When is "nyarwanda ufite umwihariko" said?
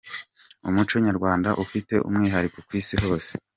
1.05-2.57